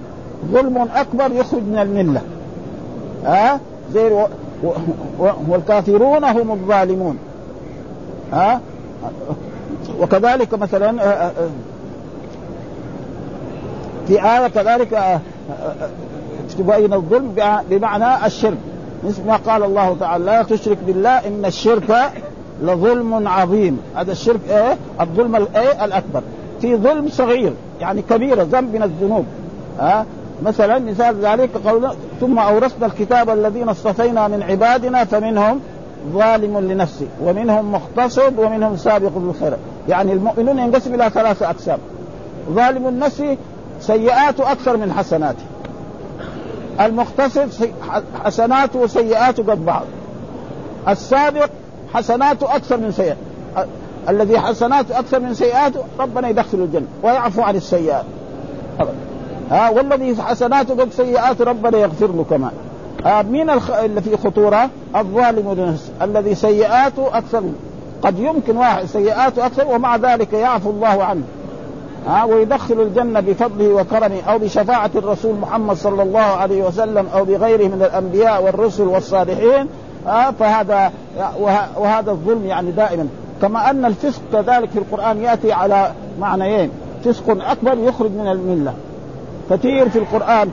[0.51, 2.21] ظلم أكبر يخرج من الملة.
[3.25, 3.59] ها؟
[3.93, 4.25] زي.
[5.47, 7.17] والكافرون هم الظالمون.
[8.33, 8.61] ها؟
[9.99, 10.91] وكذلك مثلا
[14.07, 15.19] في آية كذلك
[16.57, 17.35] تبين الظلم
[17.69, 18.57] بمعنى الشرك.
[19.03, 22.11] مثل ما قال الله تعالى لا تشرك بالله إن الشرك
[22.61, 23.79] لظلم عظيم.
[23.95, 26.21] هذا الشرك إيه؟ الظلم الايه الأكبر.
[26.61, 29.25] في ظلم صغير يعني كبيره ذنب من الذنوب.
[29.79, 30.05] ها؟
[30.43, 31.89] مثلا مثال ذلك قول
[32.21, 35.59] ثم أورثنا الكتاب الذين اصطفينا من عبادنا فمنهم
[36.13, 39.53] ظالم لنفسه ومنهم مقتصد ومنهم سابق بالخير.
[39.89, 41.79] يعني المؤمنون ينقسم إلى ثلاثة أقسام.
[42.49, 43.23] ظالم النفس
[43.79, 45.43] سيئاته أكثر من حسناته.
[46.81, 47.71] المقتصد
[48.23, 49.85] حسناته وسيئاته قد بعض.
[50.87, 51.49] السابق
[51.93, 53.17] حسناته أكثر من سيئات
[54.09, 58.05] الذي حسناته أكثر من سيئاته ربنا يدخل الجنة ويعفو عن السيئات.
[59.51, 62.51] ها والذي حسناته قد سيئاته ربنا يغفر له كمان.
[63.05, 63.71] آه مين الخ...
[63.71, 67.43] اللي في خطورة؟ الظالم لنفسه الذي سيئاته أكثر.
[68.01, 71.23] قد يمكن واحد سيئاته أكثر ومع ذلك يعفو الله عنه.
[72.07, 77.67] ها ويدخل الجنة بفضله وكرمه أو بشفاعة الرسول محمد صلى الله عليه وسلم أو بغيره
[77.67, 79.67] من الأنبياء والرسل والصالحين.
[80.07, 80.91] ها فهذا
[81.77, 83.07] وهذا الظلم يعني دائما.
[83.41, 86.69] كما أن الفسق كذلك في القرآن يأتي على معنيين.
[87.05, 88.73] فسق أكبر يخرج من الملة.
[89.49, 90.49] كثير في القرآن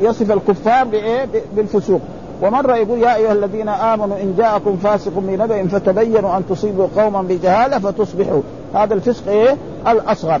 [0.00, 1.26] يصف الكفار بإيه؟
[1.56, 2.00] بالفسوق.
[2.42, 7.78] ومرة يقول يا أيها الذين آمنوا إن جاءكم فاسق بنبأ فتبينوا أن تصيبوا قوما بجهالة
[7.78, 8.40] فتصبحوا.
[8.74, 9.56] هذا الفسق إيه؟
[9.88, 10.40] الأصغر.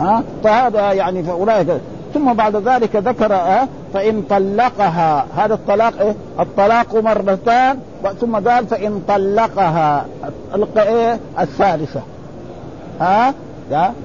[0.00, 1.68] ها؟ فهذا يعني فأولئك.
[2.14, 5.26] ثم بعد ذلك ذكر أه فإن طلقها.
[5.36, 7.78] هذا الطلاق إيه؟ الطلاق مرتان.
[8.20, 10.06] ثم قال فإن طلقها.
[10.76, 12.00] إيه؟ الثالثة.
[13.00, 13.34] ها؟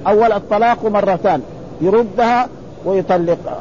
[0.06, 1.42] أول الطلاق مرتان.
[1.80, 2.48] يردها
[2.84, 3.60] ويطلقها.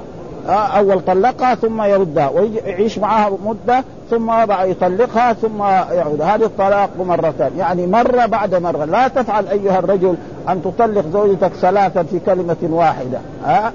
[0.50, 6.22] أول طلقها ثم يردها ويعيش معها مدة ثم يطلقها ثم يعود.
[6.22, 7.52] هذه الطلاق مرتان.
[7.58, 8.86] يعني مرة بعد مرة.
[8.86, 10.16] لا تفعل أيها الرجل
[10.50, 13.20] أن تطلق زوجتك ثلاثا في كلمة واحدة.
[13.46, 13.74] ها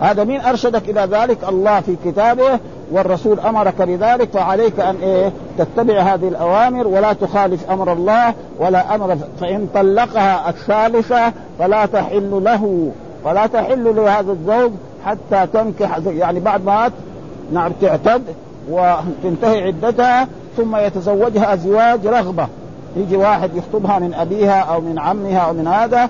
[0.00, 0.24] هذا.
[0.24, 1.38] مين أرشدك إلى ذلك.
[1.48, 2.58] الله في كتابه
[2.92, 9.16] والرسول أمرك بذلك فعليك أن إيه تتبع هذه الأوامر ولا تخالف أمر الله ولا أمر
[9.40, 12.90] فإن طلقها الثالثة فلا تحل له.
[13.24, 14.72] فلا تحل لهذا الزوج
[15.04, 16.90] حتى تنكح يعني بعد ما
[17.52, 18.22] نعم تعتد
[18.70, 22.46] وتنتهي عدتها ثم يتزوجها زواج رغبة.
[22.96, 26.08] يجي واحد يخطبها من أبيها أو من عمها أو من هذا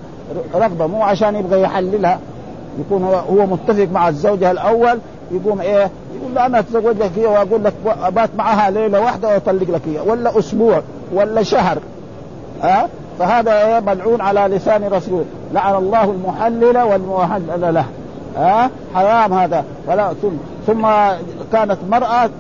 [0.54, 2.18] رغبة مو عشان يبغى يحللها.
[2.78, 4.98] يكون هو متفق مع الزوجة الأول
[5.30, 9.82] يقوم إيه يقول أنا أتزوج لك هي وأقول لك أبات معها ليلة واحدة وأطلق لك
[9.86, 11.78] هي ولا أسبوع ولا شهر.
[12.62, 12.88] ها؟ أه؟
[13.20, 15.24] فهذا ملعون على لسان رسول.
[15.54, 17.84] لعن الله المحلل والمحلل له.
[18.36, 19.64] ها؟ أه؟ حرام هذا.
[19.86, 20.28] ولا ثم
[20.66, 20.86] ثم
[21.52, 22.30] كانت مرأة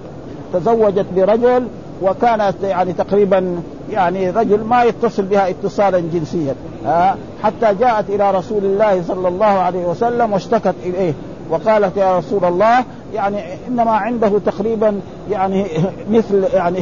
[0.52, 1.66] تزوجت برجل
[2.02, 6.54] وكانت يعني تقريبا يعني رجل ما يتصل بها اتصالا جنسيا.
[6.86, 11.12] ها؟ أه؟ حتى جاءت إلى رسول الله صلى الله عليه وسلم واشتكت إليه.
[11.50, 13.38] وقالت يا رسول الله يعني
[13.68, 15.66] إنما عنده تقريبا يعني
[16.10, 16.78] مثل يعني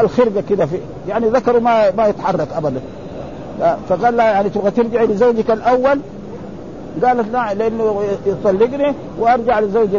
[0.00, 2.80] الخرقه كذا في يعني ذكره ما ما يتحرك ابدا.
[3.88, 6.00] فقال لها يعني تبغى ترجعي لزوجك الأول؟
[7.04, 9.96] قالت لا لأنه يطلقني وأرجع لزوجي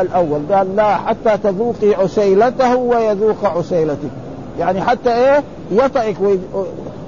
[0.00, 0.40] الأول.
[0.52, 4.10] قال لا حتى تذوقي عسيلته ويذوق عسيلتك.
[4.58, 6.16] يعني حتى إيه؟ يطئك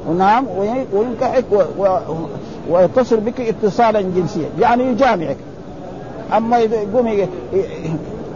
[0.09, 0.47] ونعم
[0.93, 1.45] وينكحك
[2.71, 4.49] ويتصل بك اتصالا جنسيا.
[4.61, 5.37] يعني يجامعك.
[6.37, 7.29] أما يقوم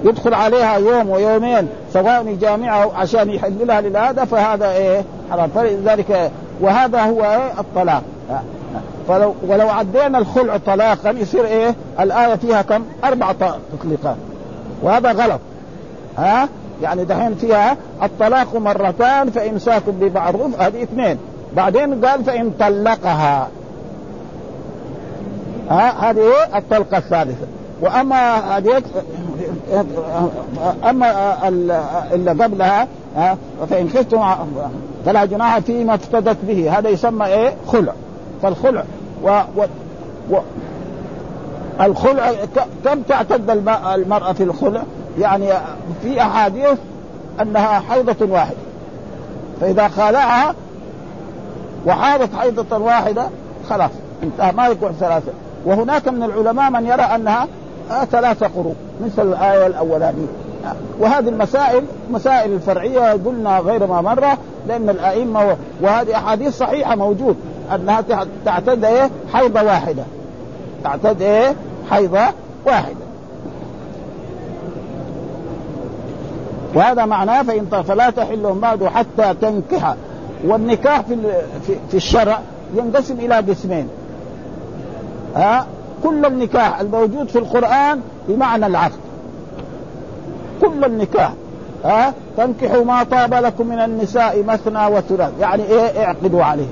[0.04, 5.50] يدخل عليها يوم ويومين سواء يجامعها عشان يحللها للهذا فهذا إيه؟ حرام.
[5.54, 6.30] فلذلك
[6.64, 8.02] وهذا هو الطلاق.
[9.08, 13.32] فلو ولو عدينا الخلع طلاقا يصير إيه؟ الآية فيها كم؟ أربع
[13.72, 14.16] تطليقات.
[14.82, 15.40] وهذا غلط.
[16.18, 16.48] ها؟
[16.82, 21.18] يعني دحين فيها الطلاق مرتان فإمساك بمعروف هذه اثنين.
[21.56, 23.48] بعدين قال فإن طلقها.
[25.70, 27.46] ها؟ هذه الطلقة الثالثة.
[27.80, 28.82] وأما هذه
[30.90, 31.48] أما
[32.12, 32.88] اللي قبلها
[33.70, 34.22] فإن خفتم
[35.04, 36.78] فلا جناح فيما افتدت به.
[36.78, 37.92] هذا يسمى إيه؟ خلع.
[38.42, 38.84] فالخلع
[39.22, 39.64] و, و,
[40.30, 40.36] و
[41.80, 42.32] الخلع
[42.84, 43.50] كم تعتد
[43.94, 44.82] المرأة في الخلع؟
[45.18, 45.48] يعني
[46.02, 46.78] في أحاديث
[47.42, 48.56] أنها حيضة واحدة.
[49.60, 50.54] فإذا خالعها
[51.86, 53.26] وحاضت حيضة واحدة
[53.70, 53.90] خلاص
[54.22, 54.52] انتهى.
[54.52, 55.32] ما يكون ثلاثة.
[55.64, 57.48] وهناك من العلماء من يرى أنها
[58.10, 58.74] ثلاثة قروء.
[59.04, 60.26] مثل الآية الأولانية.
[61.00, 67.36] وهذه المسائل مسائل الفرعية قلنا غير ما مرة لأن الأئمة وهذه أحاديث صحيحة موجود
[67.74, 68.04] أنها
[68.44, 70.02] تعتد إيه؟ حيضة واحدة.
[70.84, 71.54] تعتد إيه؟
[71.90, 72.26] حيضة
[72.66, 73.04] واحدة.
[76.74, 79.94] وهذا معناه فإن فلا تحل بعد حتى تنكح.
[80.44, 81.16] والنكاح في
[81.90, 82.38] في الشرع
[82.76, 83.88] ينقسم إلى قسمين.
[85.36, 85.66] ها؟
[86.02, 89.03] كل النكاح الموجود في القرآن بمعنى العقد.
[90.64, 91.32] كل النكاح
[91.84, 96.68] ها؟ تنكحوا ما طاب لكم من النساء مثنى وثلاث يعني إيه اعقدوا عليه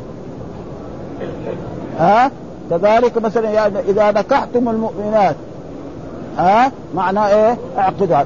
[1.99, 2.31] ها؟
[2.71, 5.37] كذلك مثلا إذا نكحتم المؤمنات
[6.39, 8.17] ها؟ معناه إيه؟ اعقدوا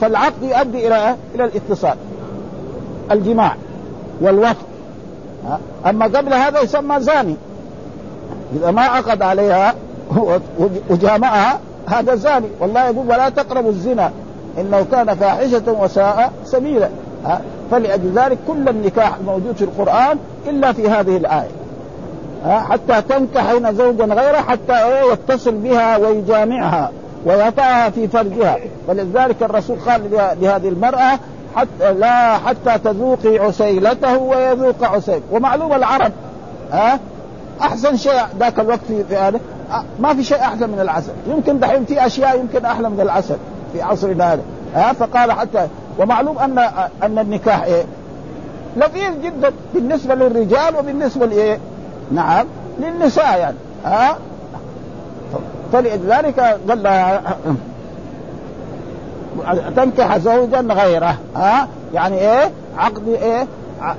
[0.00, 1.96] فالعقد يؤدي إلى إلى الاتصال
[3.10, 3.54] الجماع
[4.20, 4.56] والوفق
[5.86, 7.36] أما قبل هذا يسمى زاني.
[8.56, 9.74] إذا ما عقد عليها
[10.90, 12.46] وجامعها هذا زاني.
[12.60, 14.10] والله يقول ولا تقربوا الزنا.
[14.60, 16.88] إنه كان فاحشة وساء سبيلا.
[17.70, 21.50] فلأجل ذلك كل النكاح الموجود في القرآن إلا في هذه الآية.
[22.44, 26.90] حتى تنكح زوجا غيره حتى يتصل بها ويجامعها
[27.26, 28.56] ويطأها في فرجها.
[28.88, 31.18] ولذلك الرسول قال لهذه المرأة
[31.56, 35.20] حتى لا حتى تذوقي عسيلته ويذوق عسيل.
[35.32, 36.12] ومعلوم العرب
[36.72, 36.98] ها؟
[37.60, 39.40] أحسن شيء ذاك الوقت في هذا.
[40.00, 41.12] ما في شيء أحسن من العسل.
[41.26, 43.36] يمكن دحين في أشياء يمكن أحلى من العسل.
[43.72, 44.42] في عصرنا هذا
[44.74, 46.58] ها؟ فقال حتى ومعلوم أن
[47.02, 47.84] أن النكاح إيه؟
[48.76, 51.58] لطيف جدا بالنسبة للرجال وبالنسبة لإيه؟
[52.12, 52.46] نعم
[52.80, 53.56] للنساء يعني.
[53.84, 54.16] ها؟
[55.72, 57.22] فلذلك قال لها
[59.76, 61.16] تنكح زوجا غيره.
[61.36, 63.46] ها؟ يعني إيه؟ عقد إيه؟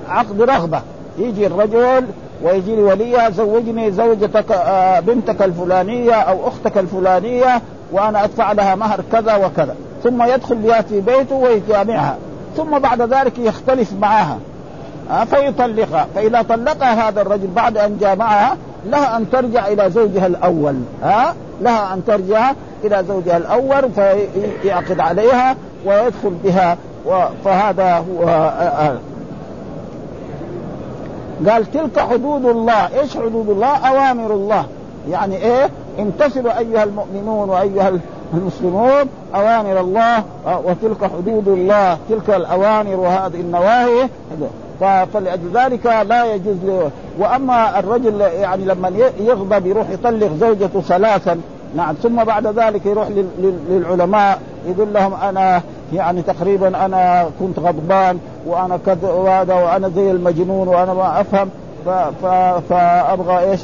[0.10, 0.82] عقد رغبة.
[1.17, 2.05] يجي الرجل
[2.43, 7.62] ويجي لي وليها زوجني زوجتك آه، بنتك الفلانية أو أختك الفلانية.
[7.91, 9.75] وأنا أدفع لها مهر كذا وكذا.
[10.04, 12.17] ثم يدخل في بيته ويجامعها.
[12.58, 14.38] ثم بعد ذلك يختلف معها.
[15.12, 16.08] آه، فيطلقها.
[16.15, 20.75] فإذا طلقها هذا الرجل بعد أن جامعها لها أن ترجع إلى زوجها الأول.
[21.04, 22.52] ها لها أن ترجع
[22.84, 26.78] إلى زوجها الأول فيعقد عليها ويدخل بها.
[27.45, 28.97] فهذا هو آه، آه.
[31.49, 32.99] قال تلك حدود الله.
[32.99, 34.65] إيش حدود الله؟ أوامر الله.
[35.09, 37.91] يعني إيه؟ امتثلوا أيها المؤمنون وأيها
[38.33, 40.23] المسلمون أوامر الله
[40.63, 44.09] وتلك حدود الله تلك الأوامر وهذه النواهي.
[45.13, 51.41] فلأجل ذلك لا يجوز له وأما الرجل يعني لما يغضب يروح يطلق زوجته ثلاثا
[51.75, 53.07] نعم ثم بعد ذلك يروح
[53.69, 55.62] للعلماء يقول لهم أنا
[55.93, 61.49] يعني تقريبا أنا كنت غضبان وأنا كذا وهذا وأنا زي المجنون وأنا ما أفهم.
[62.69, 63.59] فأبغى إيش؟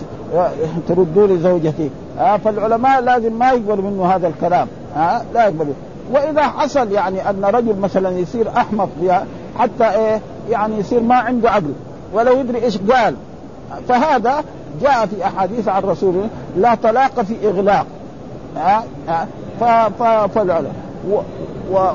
[0.87, 4.67] تردوا لي زوجتي آه فالعلماء لازم ما يقبلوا منه هذا الكلام.
[4.97, 5.73] آه لا يقبلوا.
[6.11, 8.89] وإذا حصل يعني أن رجل مثلا يصير أحمق
[9.59, 11.73] حتى إيه يعني يصير ما عنده عقل
[12.13, 13.15] ولا يدري إيش قال.
[13.87, 14.43] فهذا
[14.81, 16.15] جاء في أحاديث عن رسول
[16.57, 17.85] لا طلاق في إغلاق.
[18.57, 18.83] ها
[19.61, 19.89] ها
[20.27, 20.73] فالعلماء.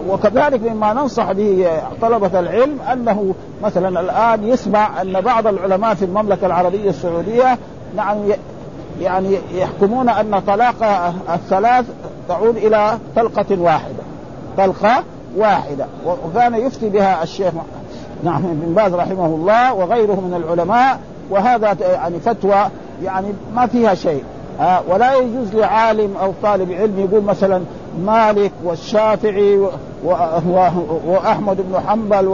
[0.08, 1.68] وكذلك مما ننصح به
[2.02, 7.58] طلبة العلم أنه مثلا الآن يسمع أن بعض العلماء في المملكة العربية السعودية
[7.96, 8.16] نعم
[9.00, 11.84] يعني يحكمون أن طلاق الثلاث
[12.28, 14.02] تعود إلى طلقة واحدة
[14.58, 15.02] طلقة
[15.36, 17.52] واحدة وكان يفتي بها الشيخ
[18.24, 21.00] نعم بن باز رحمه الله وغيره من العلماء
[21.30, 22.66] وهذا يعني فتوى
[23.02, 24.24] يعني ما فيها شيء.
[24.60, 27.62] آه ولا يجوز لعالم أو طالب علم يقول مثلا
[28.06, 29.66] مالك والشافعي
[31.06, 32.26] وأحمد بن حنبل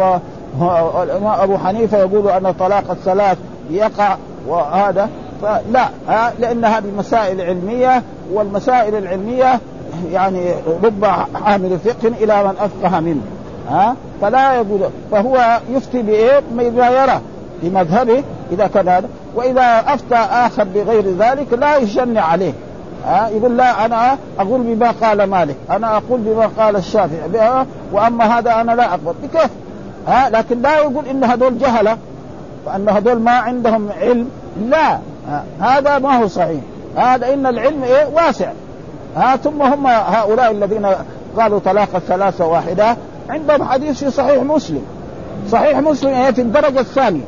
[0.61, 3.38] وابو حنيفة يقولوا أن طلاق الثلاث
[3.71, 4.16] يقع
[4.49, 5.09] وهذا
[5.42, 9.61] فلا آه لأن هذه مسائل علمية والمسائل العلمية
[10.12, 11.05] يعني رب
[11.44, 13.22] حامل فقه إلى من أفقه منه
[13.68, 14.81] ها فلا يقول
[15.12, 17.20] فهو يفتي بإيه؟ بما يرى
[17.62, 18.22] بمذهبه
[18.53, 22.53] إذا كان هذا وإذا أفتى آخر بغير ذلك لا يشنع عليه
[23.07, 28.61] ها يقول لا أنا أقول بما قال مالك أنا أقول بما قال الشافعي وأما هذا
[28.61, 29.51] أنا لا اقبل بكيف
[30.07, 31.96] ها لكن لا يقول إن هذول جهلة
[32.66, 34.31] وأن هذول ما عندهم علم
[34.68, 34.99] لا
[35.61, 36.61] هذا ما هو صحيح.
[36.97, 38.51] هذا إن العلم إيه؟ واسع.
[39.17, 40.87] ها ثم هم هؤلاء الذين
[41.39, 42.97] قالوا طلاق الثلاثة واحدة
[43.29, 44.83] عندهم حديث في صحيح مسلم.
[45.51, 47.25] صحيح مسلم إيه في الدرجة الثانية.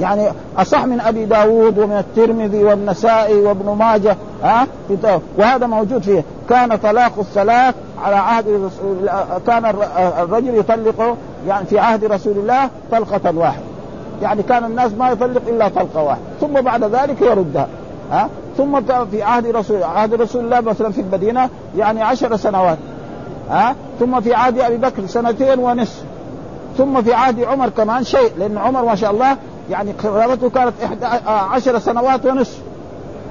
[0.00, 0.28] يعني
[0.58, 4.66] أصح من أبي داود ومن الترمذي والنسائي وابن ماجه ها
[5.38, 6.24] وهذا موجود فيه.
[6.48, 9.10] كان طلاق الثلاث على عهد رسول
[9.46, 9.64] كان
[10.18, 11.16] الرجل يطلق
[11.48, 13.69] يعني في عهد رسول الله طلقة واحدة.
[14.22, 17.68] يعني كان الناس ما يطلق إلا طلقة واحدة ثم بعد ذلك يردها.
[18.10, 18.80] ها؟ ثم
[19.10, 22.78] في عهد رسول عهد رسول الله مثلا في المدينة يعني عشر سنوات.
[23.50, 26.02] ها؟ ثم في عهد أبي بكر سنتين ونصف.
[26.78, 29.36] ثم في عهد عمر كمان شيء لأن عمر ما شاء الله
[29.70, 32.58] يعني قرابته كانت إحدى عشر سنوات ونصف.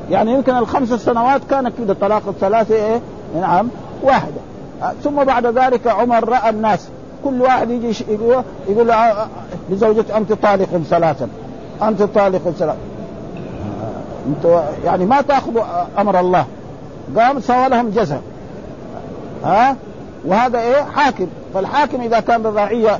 [0.10, 3.02] يعني يمكن الخمس سنوات كانت كده طلاق الثلاثة إيه؟
[3.41, 3.67] نعم
[4.04, 4.41] واحدة.
[5.04, 6.88] ثم بعد ذلك عمر رأى الناس.
[7.23, 8.93] كل واحد يجي يقول, يقول
[9.69, 11.27] لزوجته أنت طالق ثلاثا
[11.82, 12.77] أنت طالق ثلاثا
[14.27, 15.63] أنت يعني ما تاخذوا
[15.97, 16.45] أمر الله.
[17.17, 18.21] قام سوى لهم جزاء.
[19.43, 19.75] ها؟
[20.25, 21.27] وهذا إيه؟ حاكم.
[21.53, 22.99] فالحاكم إذا كان الرعيه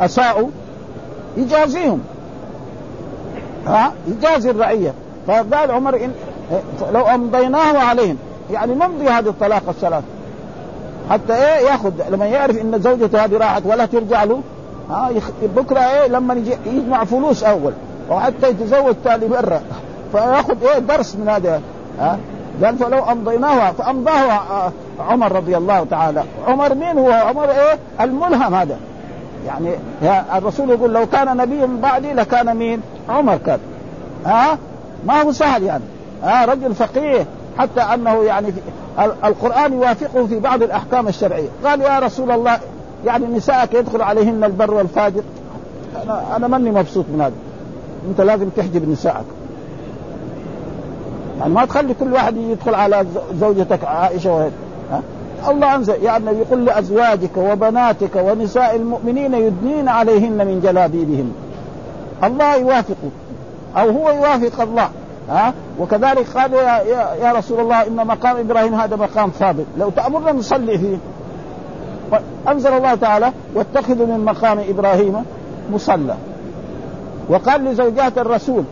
[0.00, 0.48] أساءوا
[1.36, 2.00] يجازيهم.
[3.66, 4.92] ها؟ يجازي الرعية.
[5.26, 6.12] فقال عمر إن
[6.92, 8.16] لو أمضيناه عليهم.
[8.52, 10.04] يعني نمضي هذه الطلاق الثلاث
[11.10, 14.40] حتى إيه ياخذ لما يعرف إن زوجته هذه راحت ولا ترجع له
[14.90, 15.10] ها
[15.56, 17.72] بكرة إيه لما يجمع فلوس أول
[18.10, 19.60] وحتى يتزوج ثاني مرة.
[20.12, 21.60] فياخذ إيه درس من هذا
[22.00, 22.18] ها
[22.64, 26.22] قال فلو امضيناه فامضاه عمر رضي الله تعالى.
[26.46, 28.76] عمر مين هو؟ عمر إيه؟ الملهم هذا.
[29.46, 29.70] يعني
[30.34, 33.58] الرسول يقول لو كان نبي بعدي لكان مين؟ عمر كان.
[34.26, 34.58] ها
[35.06, 35.84] ما هو سهل يعني.
[36.22, 37.26] ها رجل فقيه
[37.58, 38.52] حتى أنه يعني
[38.96, 41.48] في القرآن يوافقه في بعض الأحكام الشرعية.
[41.64, 42.58] قال يا رسول الله
[43.04, 45.22] يعني نسائك يدخل عليهن البر والفاجر.
[46.02, 47.34] أنا أنا ماني مبسوط من هذا.
[48.10, 49.24] أنت لازم تحجب نسائك.
[51.38, 53.06] يعني ما تخلي كل واحد يدخل على
[53.40, 54.52] زوجتك عائشة وهيك.
[55.48, 56.02] الله أنزل.
[56.02, 61.32] يعني يقول لأزواجك وبناتك ونساء المؤمنين يدنين عليهن من جلابيبهن.
[62.24, 63.10] الله يوافقه.
[63.76, 64.88] أو هو يوافق الله.
[65.30, 66.82] ها؟ وكذلك قال يا,
[67.22, 70.96] يا, رسول الله إن مقام إبراهيم هذا مقام فاضل لو تأمرنا نصلي فيه.
[72.48, 75.24] انزل الله تعالى واتخذوا من مقام إبراهيم
[75.72, 76.14] مصلى.
[77.28, 78.64] وقال لزوجات الرسول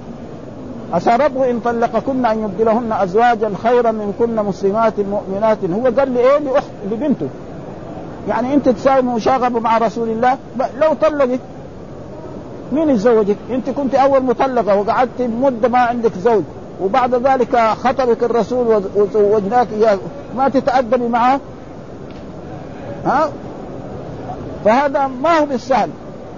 [0.92, 5.58] عسى ربه إن طلقكن أن يبدلهن أزواجا خيرا منكن مسلمات مؤمنات.
[5.64, 7.28] هو قال لي إيه؟ لاخت لبنته.
[8.28, 10.38] يعني أنت تساوي مشاغبة مع رسول الله؟
[10.80, 11.40] لو طلقت
[12.72, 16.42] مين يتزوجك؟ انت كنت أول مطلقة وقعدت مدة ما عندك زوج
[16.80, 19.98] وبعد ذلك خطبك الرسول وزوجناك إياه.
[20.36, 21.40] ما تتأدبي معه
[23.04, 23.30] ها؟
[24.64, 25.90] فهذا ما هو بالسهل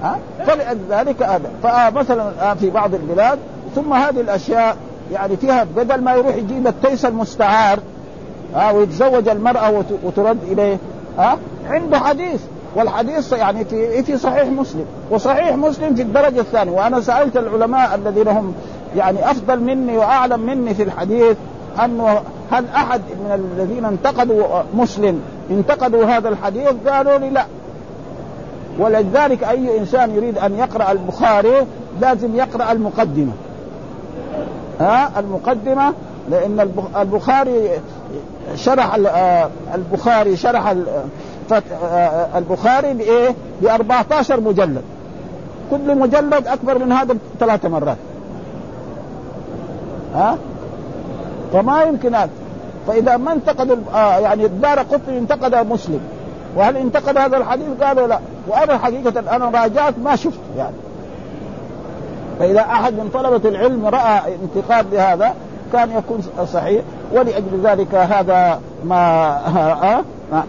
[0.02, 1.50] ها؟ فلذلك هذا.
[1.62, 3.38] فمثلا في بعض البلاد
[3.74, 4.76] ثم هذه الأشياء
[5.12, 7.78] يعني فيها بدل ما يروح يجيب التيس المستعار
[8.54, 10.76] ها؟ ويتزوج المرأة وترد إليه
[11.18, 12.40] ها؟ عنده حديث.
[12.76, 14.84] والحديث يعني في في صحيح مسلم.
[15.10, 16.72] وصحيح مسلم في الدرجة الثانية.
[16.72, 18.54] وأنا سألت العلماء الذين هم
[18.96, 21.36] يعني أفضل مني وأعلم مني في الحديث
[21.84, 27.46] أنه هل أحد من الذين انتقدوا مسلم انتقدوا هذا الحديث؟ قالوا لي لا.
[28.78, 31.66] ولذلك أي إنسان يريد أن يقرأ البخاري
[32.00, 33.32] لازم يقرأ المقدمة.
[34.80, 35.92] ها؟ المقدمة
[36.30, 37.70] لأن البخاري
[38.54, 40.74] شرح آه، البخاري شرح
[42.36, 44.82] البخاري بإيه؟ ب 14 مجلد.
[45.70, 47.96] كل مجلد أكبر من هذا ثلاث مرات.
[50.14, 50.38] ها؟
[51.52, 52.30] فما يمكن هذا.
[52.86, 56.00] فإذا ما انتقد آه يعني الدار قطني انتقد مسلم.
[56.56, 58.18] وهل انتقد هذا الحديث؟ قالوا لا.
[58.48, 60.76] وأنا حقيقة أنا راجعت ما شفت يعني.
[62.38, 65.34] فإذا أحد من طلبة العلم رأى انتقاد لهذا
[65.72, 66.82] كان يكون صحيح.
[67.12, 69.30] ولأجل ذلك هذا ما
[70.32, 70.44] آه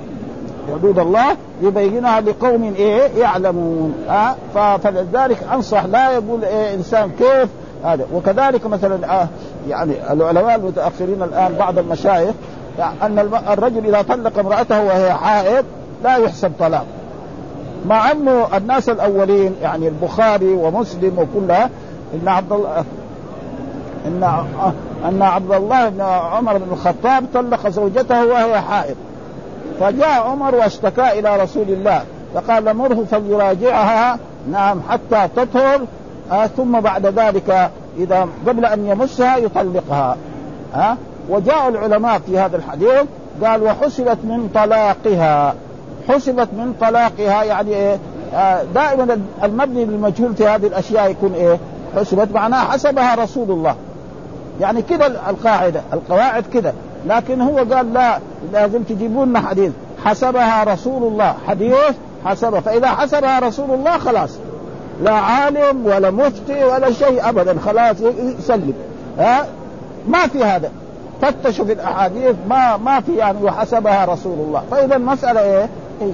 [0.73, 1.25] حدود الله
[1.61, 3.93] يبينها لقوم إيه يعلمون.
[4.09, 7.49] آه فلذلك أنصح لا يقول إيه إنسان كيف
[7.83, 8.05] هذا.
[8.13, 9.27] وكذلك مثلا آه
[9.69, 12.35] يعني العلماء المتأخرين الآن بعض المشايخ
[13.01, 15.65] أن الرجل إذا طلق امرأته وهي حائض
[16.03, 16.85] لا يحسب طلاق.
[17.85, 21.69] مع أنه الناس الأولين يعني البخاري ومسلم وكلها
[22.13, 22.83] إن عبد الله
[24.07, 24.23] إن
[25.09, 28.95] إن عبد الله بن عمر بن الخطاب طلق زوجته وهي حائض.
[29.79, 32.01] فجاء عمر واشتكى إلى رسول الله
[32.33, 34.19] فقال مره فليراجعها
[34.51, 35.81] نعم حتى تطهر
[36.31, 40.17] آه ثم بعد ذلك إذا قبل أن يمسها يطلقها.
[40.73, 40.97] ها آه
[41.29, 43.03] وجاء العلماء في هذا الحديث
[43.43, 45.53] قال وحسبت من طلاقها.
[46.09, 47.97] حسبت من طلاقها يعني إيه
[48.33, 51.57] آه دائما المبني للمجهول في هذه الأشياء يكون إيه؟
[51.95, 53.75] حسبت معناها حسبها رسول الله.
[54.61, 56.73] يعني كذا القاعدة القواعد كذا.
[57.05, 58.19] لكن هو قال لا
[58.53, 59.71] لازم تجيبون لنا حديث.
[60.05, 61.35] حسبها رسول الله.
[61.47, 61.95] حديث
[62.25, 62.59] حسبها.
[62.59, 64.29] فإذا حسبها رسول الله خلاص.
[65.03, 67.59] لا عالم ولا مفتي ولا شيء ابدا.
[67.65, 67.95] خلاص
[68.39, 68.73] يسلم.
[69.19, 69.45] ها؟
[70.07, 70.71] ما في هذا.
[71.21, 74.63] فتشوا في الأحاديث ما ما في يعني وحسبها رسول الله.
[74.71, 75.69] فاذا المساله إيه؟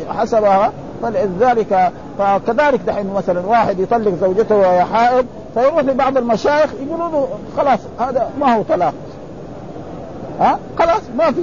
[0.09, 0.71] حسبها.
[1.03, 7.27] فلذلك فكذلك دحين مثلا واحد يطلق زوجته وهي حائض فيروح لبعض المشايخ يقولوا له
[7.57, 8.93] خلاص هذا ما هو طلاق.
[10.43, 11.41] ها؟ خلاص ما في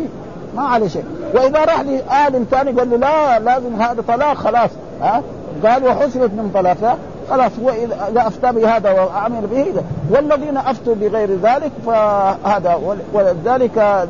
[0.56, 1.04] ما عليه شيء.
[1.34, 4.70] وإذا راح لعالم ثاني قال له لا لازم هذا طلاق خلاص
[5.02, 5.22] ها؟
[5.64, 6.98] قال وحسبت من طلاق
[7.30, 7.70] خلاص هو
[8.10, 9.82] إذا افتى بهذا وعمل به.
[10.10, 12.80] والذين أفتوا بغير ذلك فهذا
[13.12, 14.08] ولذلك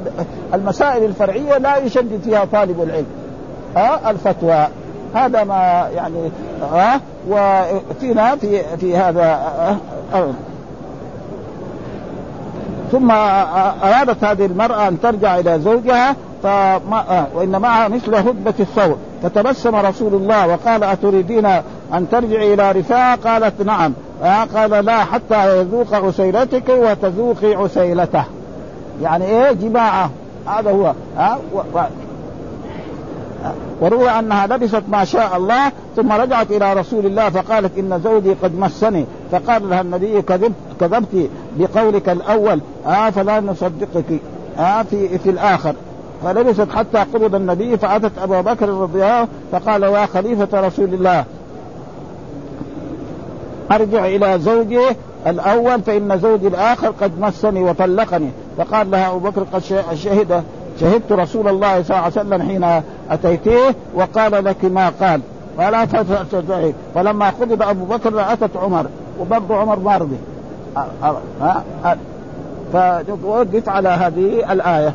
[0.54, 3.06] المسائل الفرعية لا يشدد فيها طالب العلم
[3.76, 4.66] ها؟ الفتوى.
[5.14, 6.30] هذا ما يعني
[6.72, 9.40] ها؟ وفينا في في هذا
[12.92, 19.76] ثم أرادت هذه المرأة أن ترجع إلى زوجها فما وإن معها مثل هدبه الثور فتبسم
[19.76, 21.46] رسول الله وقال أتريدين
[21.94, 23.92] أن ترجعي إلى رفاعة؟ قالت نعم.
[24.54, 28.24] قال لا حتى يذوق عسيلتك وتذوقي عسيلته.
[29.02, 30.10] يعني إيه؟ جماعة.
[30.46, 30.92] هذا هو.
[31.16, 31.38] ها
[33.80, 38.58] وروى أنها لبست ما شاء الله ثم رجعت إلى رسول الله فقالت إن زوجي قد
[38.58, 39.06] مسني.
[39.32, 44.20] فقال لها النبي كذبت كذبت بقولك الأول آه فلا نصدقك
[44.58, 45.74] آه في في الآخر.
[46.24, 51.24] فلبست حتى قبض النبي فأتت ابا بكر رضي الله فقال يا خليفة رسول الله
[53.72, 54.80] أرجع إلى زوجي
[55.26, 58.30] الأول فإن زوجي الآخر قد مسني وطلقني.
[58.58, 59.62] فقال لها أبو بكر قد
[59.94, 60.44] شهد
[60.80, 65.20] شهدت رسول الله صلى الله عليه وسلم حين أتيتيه وقال لك ما قال.
[65.58, 68.86] فلا تستطيعي فلما قبض أبو بكر أتت عمر
[69.20, 70.16] وبرضه عمر ما رضي
[73.22, 74.94] فوقف على هذه الآية.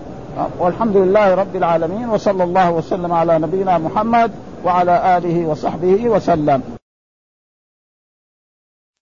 [0.59, 4.31] والحمد لله رب العالمين وصلى الله وسلم على نبينا محمد
[4.65, 6.61] وعلى آله وصحبه وسلم.